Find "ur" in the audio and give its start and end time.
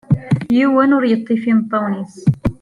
0.97-1.03